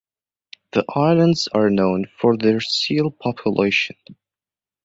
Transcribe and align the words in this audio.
The 0.71 0.83
islands 0.95 1.47
are 1.49 1.69
known 1.69 2.07
for 2.19 2.35
their 2.35 2.59
seal 2.59 3.11
population. 3.11 3.97